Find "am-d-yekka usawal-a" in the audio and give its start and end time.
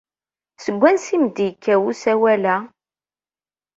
1.19-2.55